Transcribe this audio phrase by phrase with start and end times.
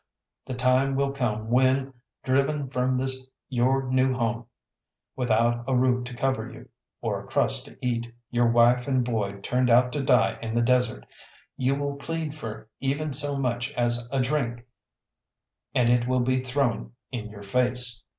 [0.47, 1.93] The time will come when,
[2.23, 4.47] driven from this your new home,
[5.15, 6.69] without a roof to cover you,
[7.03, 10.63] or a crust to eat, your wife and boy turned out to die in the
[10.63, 11.05] desert,
[11.55, 14.65] you will plead for even so much as a drink,
[15.75, 18.01] and it will be thrown in your face.